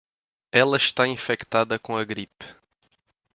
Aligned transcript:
Ela 0.51 0.77
está 0.77 1.05
infectada 1.05 1.77
com 1.77 1.95
a 1.95 2.03
gripe. 2.03 2.43